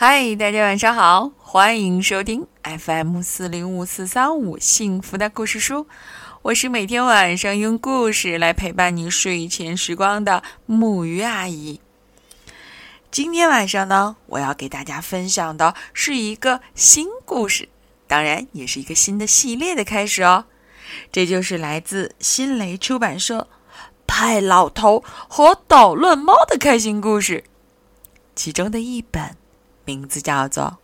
[0.00, 5.88] 嗨，大家晚上好，欢迎收听 FM 四零五四三五幸福的故事书。
[6.42, 11.80] 我是每天晚上用故事来陪伴你睡前时光的木鱼阿姨。
[13.10, 17.68] 今天晚上呢，我要给大家分享的是一个新故事，
[18.06, 20.44] 当然也是一个新的系列的开始哦。
[21.10, 23.48] 这就是来自新雷出版社
[24.06, 27.42] 《派老头和捣乱猫》的开心故事，
[28.36, 29.34] 其中的一本。
[29.88, 30.76] 名字叫做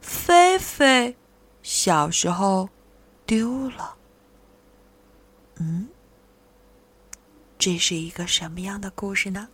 [0.00, 1.14] 菲菲，
[1.62, 2.70] 小时候
[3.26, 3.96] 丢了。
[5.56, 5.90] 嗯，
[7.58, 9.50] 这是一个什么样的故事呢？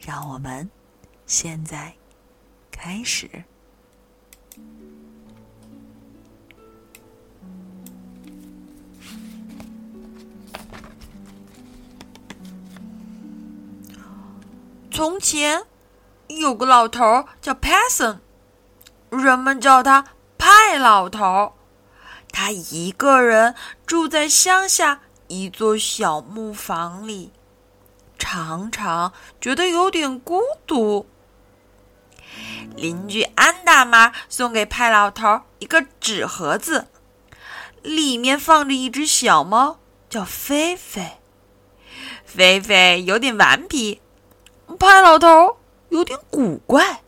[0.00, 0.68] 让我们
[1.26, 1.94] 现在
[2.72, 3.44] 开始。
[14.90, 15.64] 从前。
[16.38, 18.18] 有个老头叫 Passon，
[19.10, 20.04] 人们叫他
[20.38, 21.54] 派老头。
[22.32, 23.54] 他一个人
[23.86, 27.32] 住在乡下一座小木房里，
[28.18, 31.06] 常常觉得有点孤独。
[32.74, 36.88] 邻居安大妈送给派老头一个纸盒子，
[37.82, 39.78] 里面放着一只小猫，
[40.10, 41.18] 叫菲菲。
[42.24, 44.00] 菲菲有点顽皮，
[44.78, 45.58] 派老头。
[45.94, 47.02] 有点古怪。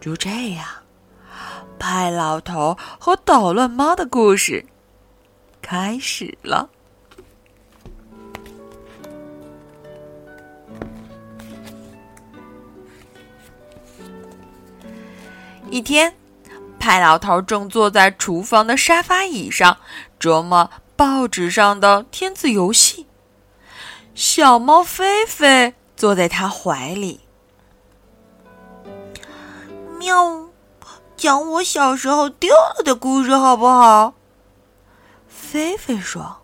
[0.00, 0.64] 就这样，
[1.80, 4.64] 派老头和捣乱猫的故事
[5.60, 6.70] 开始了。
[15.70, 16.14] 一天，
[16.78, 19.76] 派老头正坐在厨房的沙发椅上
[20.20, 23.08] 琢磨报纸上的天字游戏，
[24.14, 27.18] 小猫菲菲坐在他怀里。
[30.00, 30.48] 喵，
[31.14, 34.14] 讲我小时候丢了的故事好不好？
[35.28, 36.38] 菲菲说：“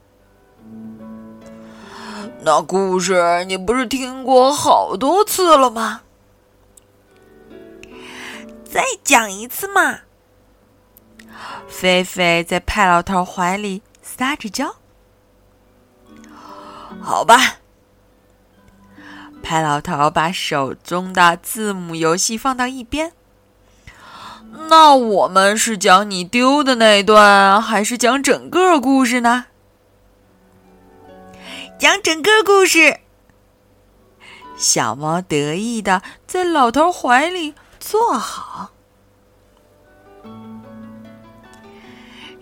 [2.44, 6.02] 那故事你不是听过好多次了吗？
[8.62, 10.00] 再讲一次嘛。”
[11.66, 14.76] 菲菲在派老头怀里撒着娇。
[17.00, 17.56] 好吧，
[19.42, 23.14] 派老头把手中的字母游戏放到一边。
[24.68, 29.46] 那我们是讲你丢的那段，还是讲整个故事呢？
[31.78, 33.00] 讲整个故事。
[34.56, 38.70] 小猫得意的在老头怀里坐好。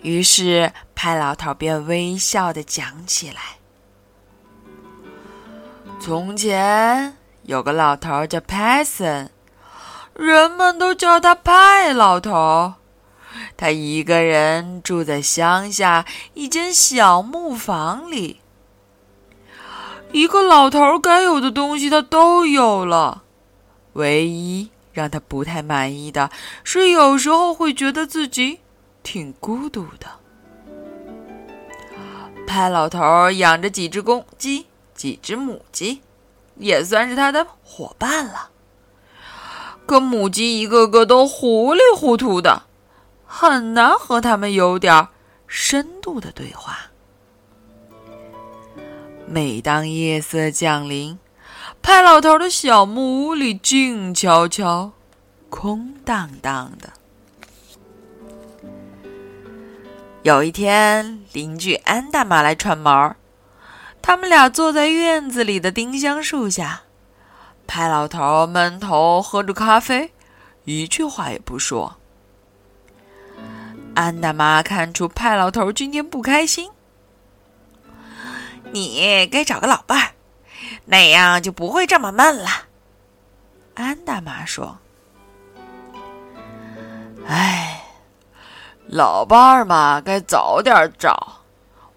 [0.01, 3.57] 于是派老头便微笑的讲起来：
[5.99, 9.29] 从前有个老头叫 Passon。
[10.15, 12.73] 人们都叫他派老头。
[13.57, 18.39] 他一个人住在乡下一间小木房里。
[20.13, 23.23] 一个老头该有的东西他都有了，
[23.93, 26.29] 唯一让他不太满意的
[26.63, 28.59] 是，有时候会觉得自己
[29.03, 30.07] 挺孤独的。
[32.47, 36.01] 派老头养着几只公鸡，几只母鸡，
[36.55, 38.51] 也算是他的伙伴了。
[39.85, 42.63] 可母鸡一个个都糊里糊涂的，
[43.25, 45.07] 很难和它们有点
[45.47, 46.77] 深度的对话。
[49.27, 51.17] 每当夜色降临，
[51.81, 54.91] 派老头的小木屋里静悄悄、
[55.49, 56.93] 空荡荡的。
[60.23, 63.17] 有一天，邻居安大妈来串门儿，
[64.01, 66.84] 他们俩坐在院子里的丁香树下。
[67.67, 70.11] 派老头闷头喝着咖啡，
[70.63, 71.95] 一句话也不说。
[73.95, 76.69] 安大妈看出派老头今天不开心，
[78.71, 80.11] 你该找个老伴儿，
[80.85, 82.49] 那样就不会这么闷了。
[83.73, 84.77] 安大妈说
[87.27, 87.83] ：“哎，
[88.87, 91.41] 老伴儿嘛，该早点找。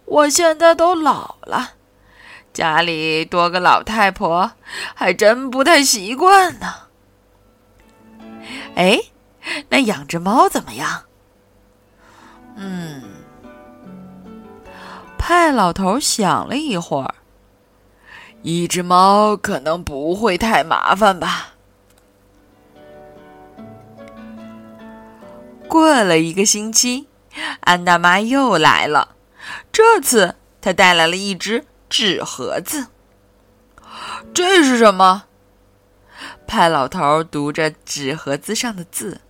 [0.05, 1.75] 我现在都老了。”
[2.58, 4.50] 家里多个老太婆，
[4.93, 6.66] 还真不太习惯呢。
[8.75, 8.99] 哎，
[9.69, 11.05] 那养只猫怎么样？
[12.56, 13.00] 嗯，
[15.16, 17.14] 派老头想了一会儿，
[18.43, 21.50] 一只猫可能不会太麻烦吧。
[25.69, 27.06] 过了一个星期，
[27.61, 29.14] 安大妈又来了，
[29.70, 31.64] 这次她带来了一只。
[31.88, 32.88] 纸盒子，
[34.35, 35.25] 这是什么？
[36.46, 39.20] 派老头读着纸盒子上的字：“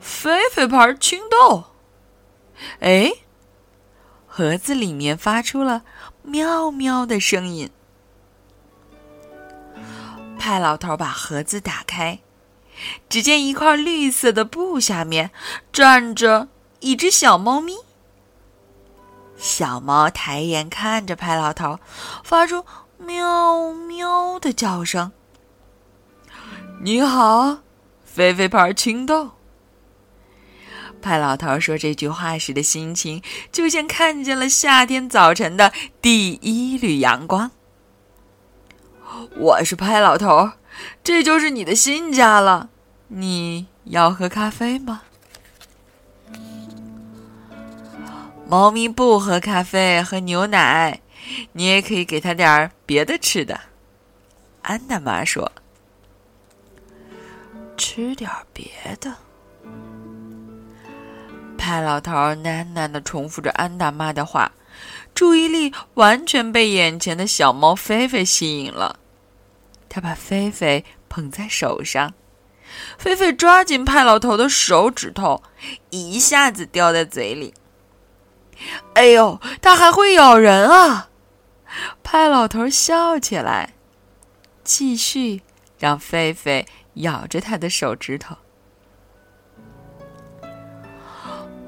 [0.00, 1.64] 菲菲牌青豆。”
[2.80, 3.12] 哎，
[4.26, 5.82] 盒子里面发出了
[6.22, 7.70] 喵喵的声音。
[10.38, 12.20] 派老头把盒子打开，
[13.08, 15.30] 只见一块绿色的布下面
[15.72, 16.48] 站着
[16.80, 17.74] 一只小猫咪。
[19.36, 21.78] 小猫抬眼看着派老头，
[22.24, 22.64] 发出
[22.98, 25.12] 喵喵的叫声。
[26.80, 27.58] 你好，
[28.04, 29.30] 菲菲牌青豆。
[31.02, 33.22] 派老头说这句话时的心情，
[33.52, 35.72] 就像看见了夏天早晨的
[36.02, 37.50] 第一缕阳光。
[39.36, 40.52] 我是派老头，
[41.04, 42.70] 这就是你的新家了。
[43.08, 45.02] 你要喝咖啡吗？
[48.48, 51.00] 猫咪不喝咖啡，喝牛奶。
[51.52, 53.58] 你也可以给它点儿别的吃的。
[54.62, 55.50] 安大妈说
[57.76, 58.70] ：“吃点别
[59.00, 59.12] 的。”
[61.58, 64.52] 派老头喃喃的重复着安大妈的话，
[65.12, 69.00] 注意力完全被眼前的小猫菲菲吸引了。
[69.88, 72.14] 他把菲菲捧在手上，
[72.96, 75.42] 菲菲抓紧派老头的手指头，
[75.90, 77.52] 一下子叼在嘴里。
[78.94, 81.08] 哎呦，它还会咬人啊！
[82.02, 83.74] 派老头笑起来，
[84.64, 85.42] 继续
[85.78, 88.36] 让菲菲咬着他的手指头。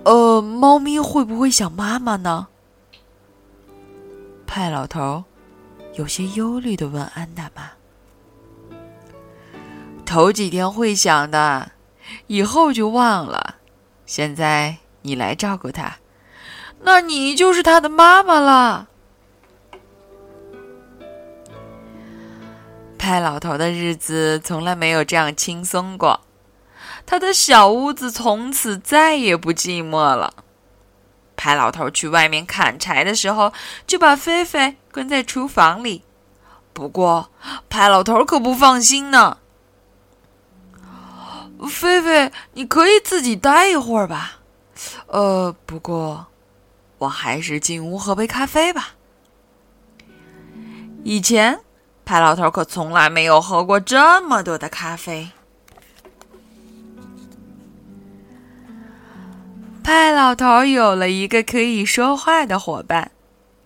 [0.05, 2.49] 呃，猫咪会不会想妈妈呢？
[4.46, 5.25] 派老头
[5.94, 7.73] 有些忧虑的问安大妈。
[10.06, 11.73] 头几天会想的，
[12.29, 13.56] 以后就忘了。
[14.06, 15.99] 现在你来照顾它。
[16.80, 18.88] 那你就是他的妈妈了。
[22.98, 26.20] 派老头的日子从来没有这样轻松过，
[27.06, 30.34] 他的小屋子从此再也不寂寞了。
[31.36, 33.52] 派老头去外面砍柴的时候，
[33.86, 36.02] 就把菲菲关在厨房里。
[36.72, 37.30] 不过，
[37.69, 39.38] 派老头可不放心呢。
[41.69, 44.38] 菲菲，你可以自己待一会儿吧。
[45.06, 46.27] 呃，不过。
[46.99, 48.95] 我还是进屋喝杯咖啡吧。
[51.05, 51.61] 以前，
[52.05, 55.31] 派老头可从来没有喝过这么多的咖啡。
[59.83, 63.11] 派老头有了一个可以说话的伙伴，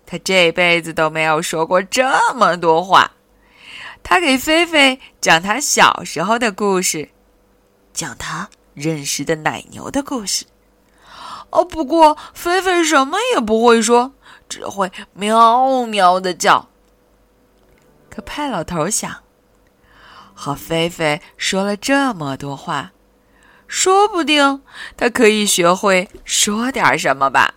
[0.07, 3.11] 他这辈子都没有说过这么多话。
[4.05, 7.09] 他给菲菲讲他小时候的故事，
[7.93, 10.45] 讲他认识的奶牛的故事。
[11.53, 14.13] 哦，不过菲菲什么也不会说，
[14.49, 16.69] 只会喵喵的叫。
[18.11, 19.23] 可派老头想，
[20.35, 22.93] 和菲菲说了这么多话，
[23.67, 24.63] 说不定
[24.97, 27.55] 他可以学会说点什么吧。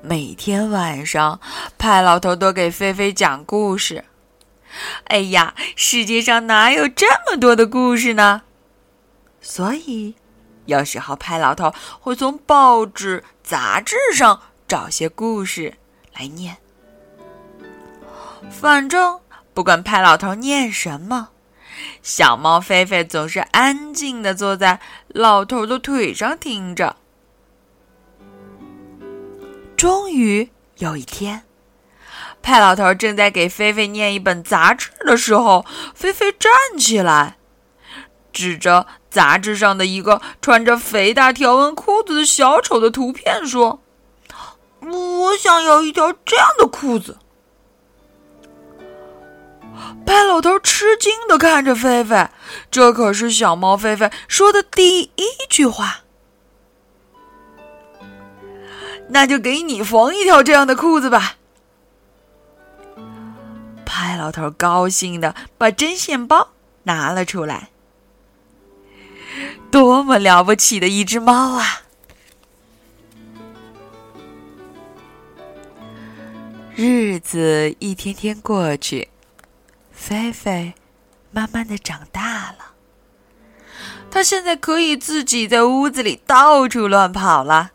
[0.00, 1.40] 每天晚上，
[1.78, 4.04] 派老头都给菲菲讲故事。
[5.04, 8.42] 哎呀，世界上哪有这么多的故事呢？
[9.46, 10.16] 所以，
[10.64, 11.70] 有时候派老头
[12.00, 15.74] 会从报纸、杂志上找些故事
[16.14, 16.56] 来念。
[18.50, 19.20] 反正
[19.52, 21.28] 不管派老头念什么，
[22.02, 26.96] 小猫菲菲总是安静的坐在老头的腿上听着。
[29.76, 31.44] 终于有一天，
[32.40, 37.36] 派老头正在给菲菲念一本杂志的时候，菲菲站起来。
[38.32, 43.80] 指着杂志上的一个穿着肥大条纹裤子的小丑的图片说
[44.82, 47.18] ：“我想要一条这样的裤子。”
[50.04, 52.28] 派老头吃惊的看着菲菲，
[52.72, 56.00] 这可是小猫菲菲说的第一句话。
[59.10, 61.36] 那就给你缝一条这样的裤子吧。
[63.86, 66.48] 派老头高兴的把针线包
[66.82, 67.68] 拿了出来。
[69.70, 71.82] 多么了不起的一只猫啊！
[76.76, 79.08] 日子一天天过去，
[79.92, 80.74] 菲菲
[81.30, 82.72] 慢慢的长大了。
[84.10, 87.72] 它现在可以自己在屋子里到处乱跑了。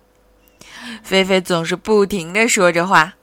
[1.03, 3.15] 菲菲总是不停的说着话。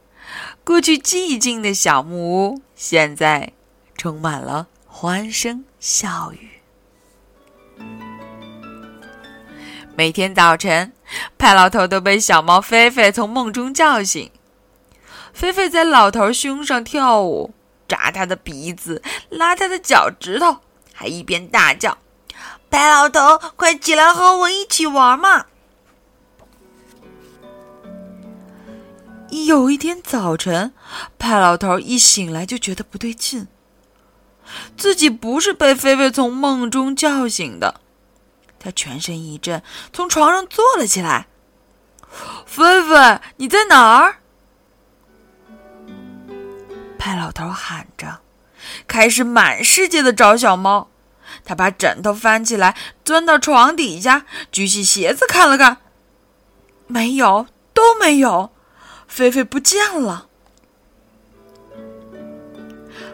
[0.65, 3.53] 过去寂静的小木屋，现在
[3.97, 6.56] 充满了欢声笑语。
[9.97, 10.93] 每天早晨，
[11.39, 14.31] 派老头都被小猫菲菲从梦中叫醒。
[15.33, 17.55] 菲菲在老头胸上跳舞，
[17.89, 20.59] 扎他的鼻子，拉他的脚趾头，
[20.93, 21.97] 还一边大叫
[22.71, 25.47] ：“派老头，快起来和我一起玩嘛！”
[29.47, 30.75] 有一天早晨，
[31.19, 33.49] 派老头一醒来就觉得不对劲，
[34.77, 37.81] 自己不是被菲菲从梦中叫醒的。
[38.67, 41.29] 他全身一震，从床上坐了起来。
[42.45, 44.17] “菲菲，你在哪儿？”
[46.99, 48.23] 派老头喊着，
[48.89, 50.91] 开始满世界的找小猫。
[51.45, 55.77] 他把枕头翻起来，钻到床底下，举起鞋子看了看，
[56.89, 58.51] 没有，都没有，
[59.07, 60.27] 菲菲不见了。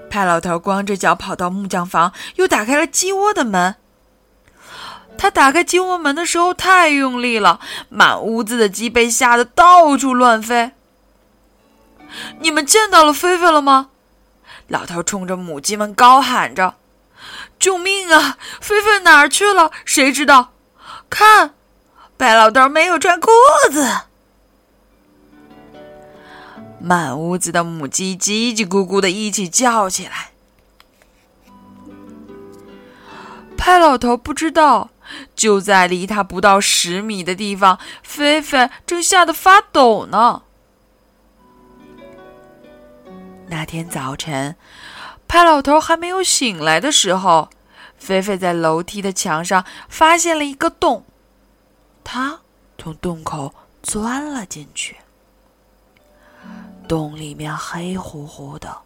[0.08, 3.76] 派老头光着脚跑到木匠房，又打开了鸡窝的门。
[5.16, 10.72] 他打开鸡窝门的时候太用力了，满屋子的鸡被吓得到处乱飞。
[12.40, 13.90] 你们见到了菲菲了吗？
[14.68, 16.74] 老头冲着母鸡们高喊着
[17.58, 18.36] ：“救命啊！
[18.60, 19.70] 菲菲哪儿去了？
[19.84, 20.52] 谁知道？
[21.08, 21.54] 看，
[22.16, 23.30] 白老头没有穿裤
[23.70, 23.86] 子。”
[26.80, 30.32] 满屋子的母鸡叽叽咕咕的一起叫起来。
[33.56, 34.90] 派老头不知道，
[35.34, 40.42] 就在离他不到十米的地方，菲菲正吓得发抖呢。
[43.48, 44.56] 那天早晨，
[45.28, 47.50] 派老头还没有醒来的时候，
[47.98, 51.04] 菲菲在楼梯的墙上发现了一个洞，
[52.02, 52.40] 他
[52.78, 54.96] 从洞口钻了进去。
[56.88, 58.78] 洞里面黑乎乎的，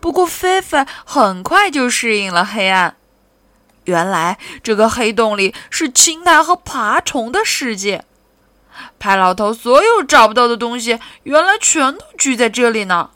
[0.00, 2.96] 不过菲菲很快就适应了黑暗。
[3.84, 8.04] 原来这个黑洞里是青苔和爬虫的世界。
[8.98, 13.10] 派老头所有找不到的东西，原来全都聚在这里呢。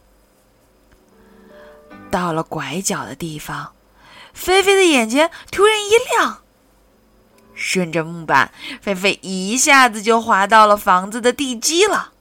[2.10, 3.72] 到了拐角的地方，
[4.32, 6.42] 菲菲的眼睛突然一亮。
[7.54, 12.12] 顺着木板，菲菲一下子就滑到了房子的地基了。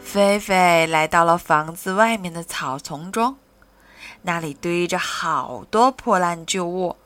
[0.00, 3.36] 菲菲来到了房子外面的草丛中，
[4.22, 6.96] 那里堆着好多破烂旧物，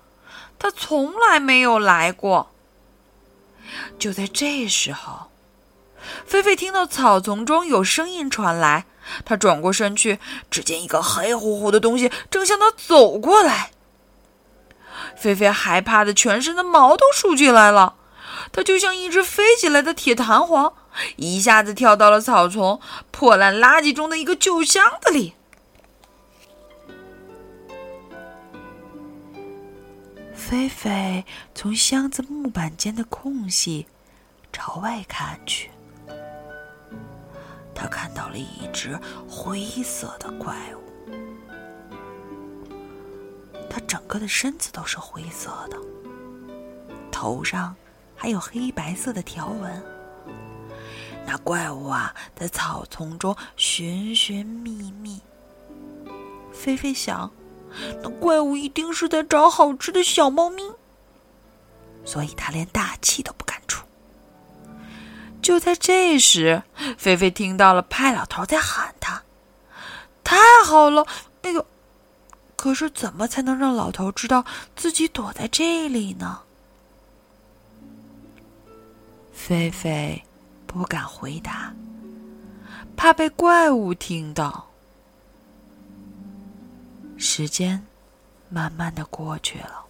[0.58, 2.50] 他从来没有来过。
[3.98, 5.30] 就在这时候。
[6.24, 8.84] 菲菲听到草丛中有声音传来，
[9.24, 13.72] 她转过身去，只见一个黑乎乎的东西正向她走过来。
[15.16, 17.96] 菲菲害怕的全身的毛都竖起来了，
[18.52, 20.72] 她就像一只飞起来的铁弹簧，
[21.16, 22.80] 一下子跳到了草丛
[23.10, 25.34] 破烂垃圾中的一个旧箱子里。
[30.48, 31.24] 菲菲
[31.56, 33.84] 从箱子木板间的空隙
[34.52, 35.68] 朝外看去。
[37.74, 38.96] 他看到了一只
[39.28, 41.10] 灰色的怪物，
[43.68, 45.76] 它整个的身子都是灰色的，
[47.10, 47.74] 头上
[48.14, 49.82] 还有黑白色的条纹。
[51.26, 55.20] 那怪物啊，在草丛中寻寻觅觅。
[56.52, 57.28] 菲菲想，
[58.02, 60.62] 那怪物一定是在找好吃的小猫咪，
[62.04, 63.84] 所以他连大气都不敢出。
[65.42, 66.62] 就在这时，
[66.98, 69.22] 菲菲听到了派老头在喊他
[70.24, 71.06] ：“太好了！”
[71.42, 71.64] 那个，
[72.56, 74.44] 可是怎么才能让老头知道
[74.74, 76.40] 自己躲在这里呢？
[79.32, 80.24] 菲菲
[80.66, 81.72] 不敢回答，
[82.96, 84.65] 怕被怪物听到。
[87.16, 87.86] 时间
[88.48, 89.84] 慢慢的过去了，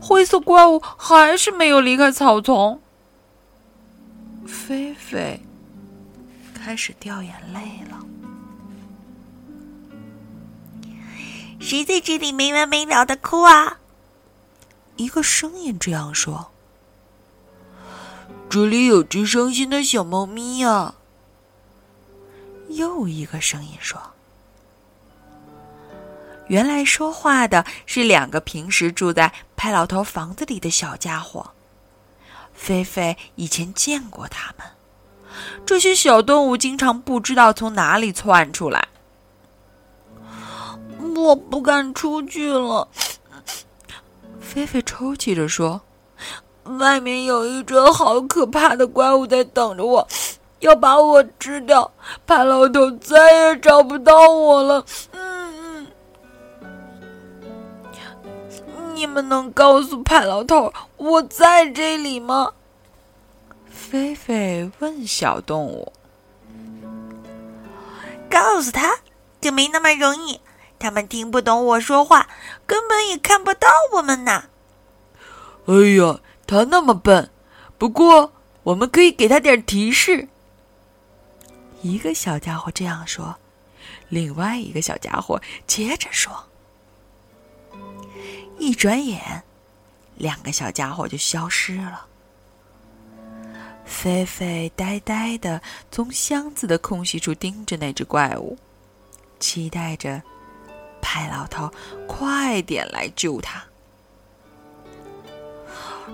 [0.00, 2.80] 灰色怪物还是没有离开草丛。
[4.46, 5.40] 菲菲
[6.52, 7.98] 开始掉眼泪了。
[11.60, 13.78] 谁在这里没完没了的哭啊？
[14.96, 16.50] 一个声音这样说
[18.50, 20.96] ：“这里有只伤心的小猫咪呀。”
[22.68, 24.00] 又一个声音说
[26.48, 31.50] ：“原来说话的是两个平时住在派老头房子里的小家伙。”
[32.52, 34.66] 菲菲以前见过它们，
[35.66, 38.86] 这些小动物经常不知道从哪里窜出来。
[41.16, 42.86] 我不敢出去了，
[44.40, 45.80] 菲菲抽泣着说
[46.78, 50.06] ：“外面有一只好可怕的怪物在等着我，
[50.60, 51.90] 要把我吃掉。
[52.26, 54.84] 派老头再也找不到我了。”
[59.02, 62.52] 你们能告诉派老头我在这里吗？
[63.68, 65.92] 菲菲问小动物。
[68.30, 69.00] 告诉他，
[69.40, 70.40] 可没那么容易。
[70.78, 72.28] 他们听不懂我说话，
[72.64, 74.44] 根本也看不到我们呢。
[75.66, 77.28] 哎呀，他那么笨。
[77.76, 78.32] 不过，
[78.62, 80.28] 我们可以给他点提示。
[81.80, 83.34] 一个小家伙这样说，
[84.08, 86.44] 另外一个小家伙接着说。
[88.62, 89.42] 一转眼，
[90.14, 92.06] 两个小家伙就消失了。
[93.84, 98.56] 菲菲呆呆的从箱子的空隙处盯着那只怪物，
[99.40, 100.22] 期待着
[101.00, 101.68] 派老头
[102.06, 103.64] 快点来救他。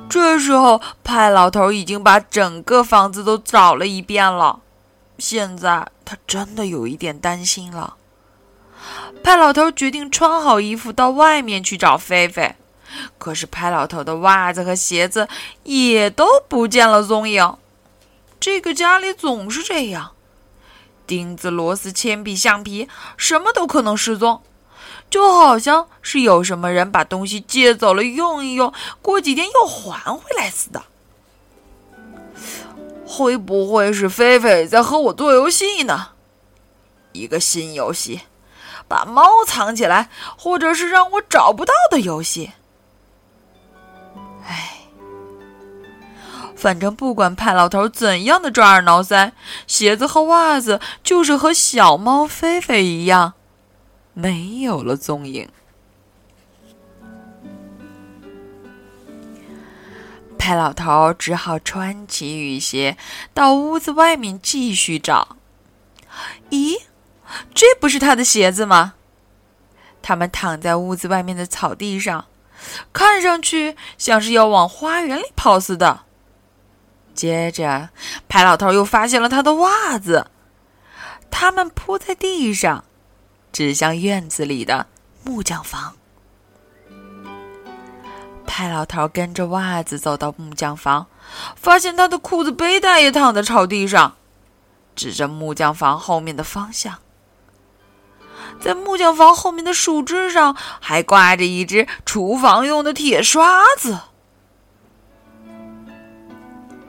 [0.08, 4.62] 这时候，派老头已经把整个房子都找了一遍了。
[5.18, 7.97] 现在他真的有一点担心了。
[9.22, 12.54] 派老头决定穿好衣服到外面去找菲菲，
[13.18, 15.28] 可是派老头的袜子和鞋子
[15.64, 17.56] 也都不见了踪影。
[18.40, 20.12] 这个家里总是这样，
[21.06, 24.42] 钉子、螺丝、铅笔、橡皮，什么都可能失踪，
[25.10, 30.82] 就好像是有什么人把东西借走了用一用，过几天又还回来似的。
[33.04, 36.10] 会不会是菲菲在和我做游戏呢？
[37.12, 38.20] 一个新游戏，
[38.88, 42.52] 把猫藏起来，或者是让我找不到的游戏。
[44.46, 44.78] 唉，
[46.56, 49.32] 反正不管派老头怎样的抓耳挠腮，
[49.66, 53.34] 鞋子和袜子就是和小猫菲菲一样，
[54.14, 55.48] 没有了踪影。
[60.38, 62.96] 派老头只好穿起雨鞋，
[63.34, 65.36] 到屋子外面继续找。
[66.48, 66.80] 咦，
[67.54, 68.94] 这不是他的鞋子吗？
[70.00, 72.26] 他们躺在屋子外面的草地上，
[72.92, 76.00] 看上去像是要往花园里跑似的。
[77.14, 77.90] 接着，
[78.28, 80.30] 派老头又发现了他的袜子，
[81.30, 82.84] 他们铺在地上，
[83.52, 84.86] 指向院子里的
[85.24, 85.96] 木匠房。
[88.46, 91.06] 派老头跟着袜子走到木匠房，
[91.56, 94.16] 发现他的裤子背带也躺在草地上，
[94.94, 96.98] 指着木匠房后面的方向。
[98.60, 103.98] 在木匠房后面的树枝上还挂着一只厨房用的铁刷子。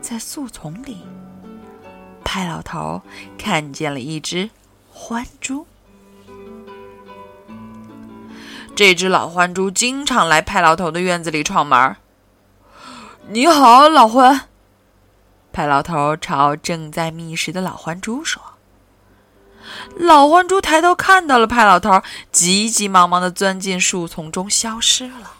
[0.02, 1.04] 在树丛里，
[2.24, 3.02] 派老头
[3.38, 4.50] 看见了一只
[4.94, 5.68] 獾猪。
[8.76, 11.96] 这只老獾猪经常来派老头的院子里串门。
[13.28, 14.42] 你好，老獾。
[15.52, 18.42] 派老头朝正在觅食的老獾猪说。
[19.96, 22.02] 老獾猪抬头看到了派老头，
[22.32, 25.34] 急急忙忙的钻进树丛中消失了。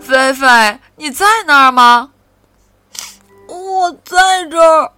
[0.00, 2.12] 菲菲，你在那儿吗？
[3.48, 4.92] 我在这儿。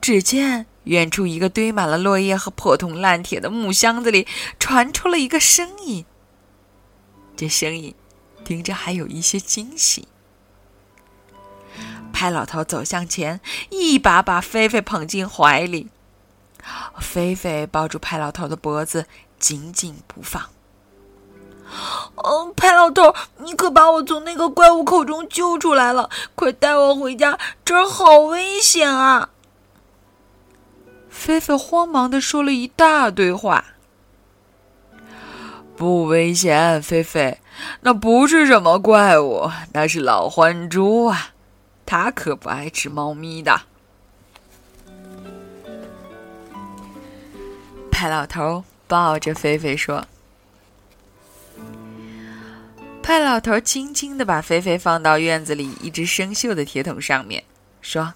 [0.00, 0.66] 只见。
[0.84, 4.26] 远处一个堆满了落叶和破铜烂铁的木箱子里
[4.58, 6.04] 传出了一个声音，
[7.36, 7.94] 这声音
[8.44, 10.08] 听着还有一些惊喜。
[12.22, 15.88] 派老头走向前，一把把菲菲捧进怀里，
[17.00, 19.06] 菲菲抱住派老头的脖子，
[19.40, 20.40] 紧紧不放。
[22.14, 26.08] 哦，派老头，你可把我从那个怪物口中救出来了！
[26.36, 29.30] 快带我回家，这儿好危险啊！
[31.10, 33.64] 菲菲慌忙的说了一大堆话。
[35.76, 37.40] 不危险，菲菲，
[37.80, 41.31] 那不是什么怪物，那是老獾猪啊，
[41.84, 43.62] 他可不爱吃猫咪的。
[47.90, 50.04] 派老头抱着菲菲说
[53.02, 57.44] ：“派老头轻轻的把菲菲放到院子里一只生锈的铁桶上面，
[57.80, 58.14] 说：‘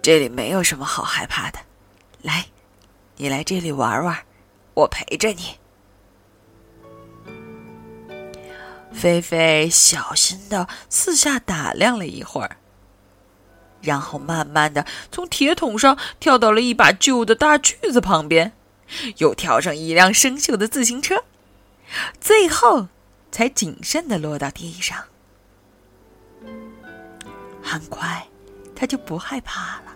[0.00, 1.58] 这里没有什么好害怕的。’”
[2.22, 2.46] 来，
[3.16, 4.18] 你来这里玩玩，
[4.74, 5.56] 我陪着你。
[8.98, 12.56] 菲菲小心的四下打量了一会儿，
[13.80, 18.52] 然后慢慢的从铁桶上跳到了一把旧的大锯子旁边，
[19.18, 21.22] 又跳上一辆生锈的自行车，
[22.20, 22.88] 最后
[23.30, 25.04] 才谨慎的落到地上。
[27.62, 28.26] 很快，
[28.74, 29.94] 他就不害怕了。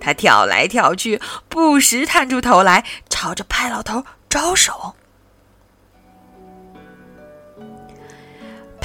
[0.00, 4.96] 他跳来跳去，不时探出头来，朝着派老头招手。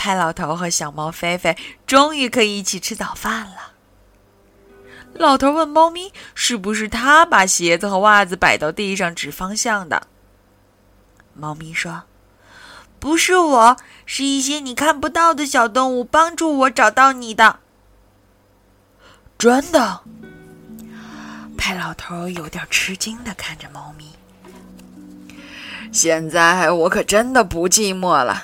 [0.07, 3.73] 派老头和小猫菲菲终于可以一起吃早饭了。
[5.11, 10.07] 老头问猫咪：“是不是他把鞋子和袜子摆到地上指方向的？”
[11.35, 12.03] 猫咪说
[12.99, 17.59] ：“不是我，是一些你看不到的小动物帮助我找到你的。”
[19.37, 19.99] 真的。
[21.57, 24.13] 派老头有点吃惊的看着猫咪。
[25.91, 28.41] 现在我可真的不寂寞了。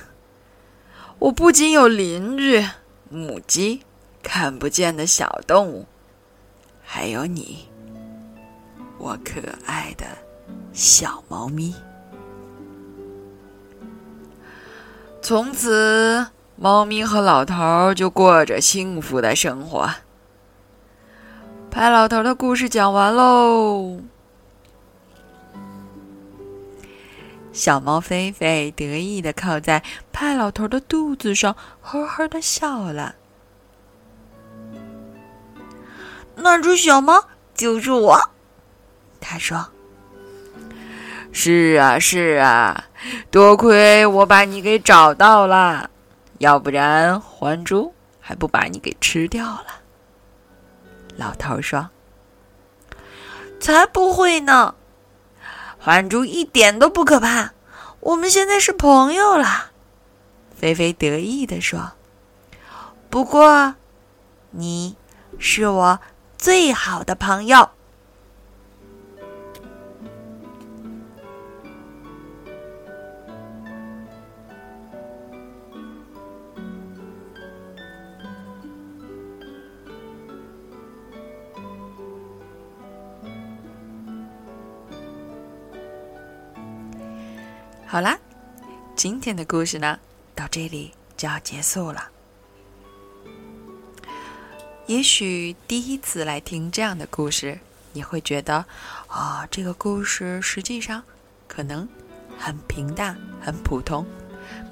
[1.23, 2.61] 我不仅有邻居、
[3.09, 3.81] 母鸡、
[4.21, 5.85] 看不见的小动物，
[6.83, 7.65] 还有你，
[8.97, 10.05] 我可爱的
[10.73, 11.73] 小猫咪。
[15.21, 19.89] 从此，猫咪和老头就过着幸福的生活。
[21.71, 24.01] 派老头的故事讲完喽。
[27.53, 33.15] 小猫菲菲得意的靠在派老头的肚子上，呵呵的笑了。
[36.35, 38.19] 那只小猫就是我，
[39.21, 39.69] 他说
[41.31, 42.85] ：“是啊，是啊，
[43.29, 45.89] 多亏我把你给找到了，
[46.39, 49.67] 要不然还珠还不把你给吃掉了。”
[51.15, 51.87] 老头说
[53.61, 54.73] ：“才不会呢。”
[55.83, 57.51] 獾猪一点都不可怕，
[57.99, 59.71] 我们现在是朋友了。”
[60.55, 61.91] 菲菲得意地说。
[63.09, 63.75] “不过，
[64.51, 64.95] 你
[65.37, 65.99] 是我
[66.37, 67.69] 最好的朋友。”
[87.93, 88.17] 好啦，
[88.95, 89.99] 今天的故事呢，
[90.33, 92.09] 到这里就要结束了。
[94.87, 97.59] 也许第一次来听这样的故事，
[97.91, 98.65] 你会觉得，
[99.05, 101.03] 啊，这个故事实际上
[101.47, 101.87] 可能
[102.35, 104.07] 很平淡、很普通，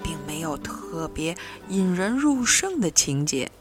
[0.02, 3.52] 并没有特别引人入胜的情节。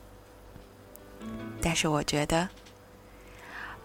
[1.61, 2.49] 但是我觉得，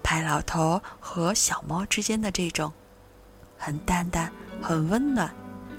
[0.02, 2.72] 派老头和小猫之间的这种
[3.58, 5.36] 很淡淡、很温暖。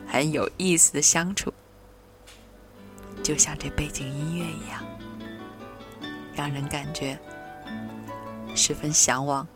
[0.07, 1.53] 很有意思的相处，
[3.23, 4.83] 就像这背景音乐一样，
[6.35, 7.19] 让人感觉
[8.55, 9.47] 十分向往，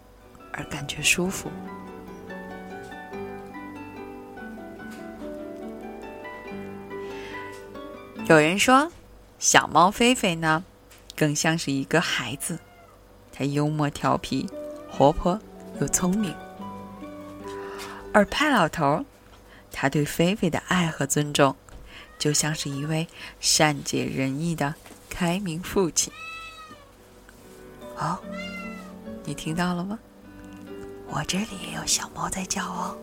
[0.53, 1.51] 而感觉舒服。
[8.27, 8.91] 有人说，
[9.39, 10.63] 小猫菲菲呢，
[11.17, 12.59] 更像是一个孩子，
[13.33, 14.47] 它幽默调皮、
[14.91, 15.41] 活泼
[15.81, 16.35] 又聪明，
[18.13, 19.05] 而派老头。
[19.73, 21.55] 他对菲菲的爱和尊重，
[22.19, 23.07] 就像是一位
[23.41, 24.75] 善解人意的
[25.09, 26.13] 开明父亲。
[27.97, 28.19] 哦，
[29.25, 29.99] 你听到了吗？
[31.09, 32.97] 我这里也有小猫在叫哦。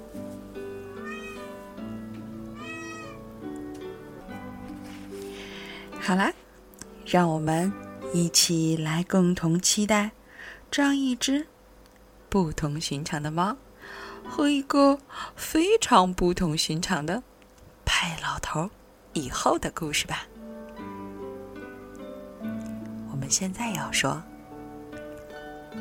[6.00, 6.32] 好啦，
[7.06, 7.72] 让我们
[8.14, 10.12] 一起来共同期待
[10.72, 11.46] 这样一只
[12.30, 13.58] 不同寻常的猫。
[14.30, 15.00] 和一个
[15.36, 17.24] 非常不同寻常的
[17.86, 18.70] 派老头
[19.14, 20.28] 以后的故事吧。
[23.10, 24.22] 我们现在要说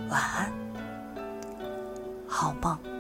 [0.09, 0.53] 晚安，
[2.27, 2.96] 好梦。